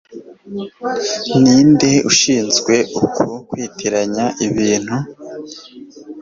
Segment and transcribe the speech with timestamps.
[1.41, 2.73] ninde ushinzwe
[3.05, 4.95] uku kwitiranya ibintu